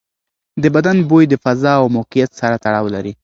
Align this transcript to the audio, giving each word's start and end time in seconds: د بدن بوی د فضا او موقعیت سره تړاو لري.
د 0.61 0.63
بدن 0.75 0.97
بوی 1.09 1.23
د 1.29 1.33
فضا 1.43 1.73
او 1.81 1.85
موقعیت 1.97 2.31
سره 2.41 2.55
تړاو 2.63 2.85
لري. 2.95 3.13